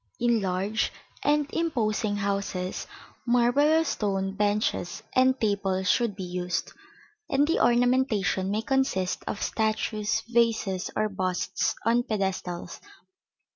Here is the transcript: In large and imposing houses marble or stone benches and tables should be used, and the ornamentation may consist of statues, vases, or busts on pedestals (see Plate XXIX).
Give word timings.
In 0.19 0.41
large 0.41 0.91
and 1.23 1.47
imposing 1.53 2.15
houses 2.15 2.87
marble 3.23 3.69
or 3.71 3.83
stone 3.83 4.33
benches 4.35 5.03
and 5.13 5.39
tables 5.39 5.91
should 5.91 6.15
be 6.15 6.23
used, 6.23 6.73
and 7.29 7.45
the 7.47 7.59
ornamentation 7.59 8.49
may 8.49 8.63
consist 8.63 9.23
of 9.27 9.43
statues, 9.43 10.23
vases, 10.27 10.89
or 10.95 11.07
busts 11.07 11.75
on 11.85 12.01
pedestals 12.01 12.71
(see 12.71 12.79
Plate 12.81 12.89
XXIX). 12.89 12.91